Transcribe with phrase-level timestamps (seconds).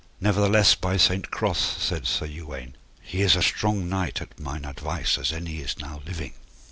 [0.19, 5.15] Nevertheless, by Saint Cross, said Sir Uwaine, he is a strong knight at mine advice
[5.19, 6.33] as any is now living.